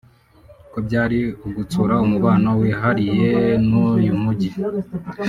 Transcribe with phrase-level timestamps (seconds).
[0.71, 3.33] ko byari ugutsura umubano wihariye
[3.67, 4.49] n’uyu mujyi